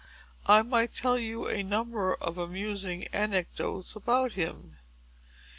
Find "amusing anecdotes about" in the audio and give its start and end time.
2.39-4.31